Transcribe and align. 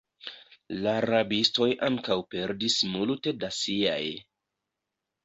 La 0.85 0.93
rabistoj 1.05 1.67
ankaŭ 1.87 2.17
perdis 2.31 2.79
multe 2.95 3.35
da 3.45 3.51
siaj. 3.59 4.01